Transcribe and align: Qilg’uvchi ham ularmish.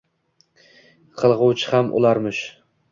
Qilg’uvchi 1.21 1.71
ham 1.75 1.97
ularmish. 2.03 2.47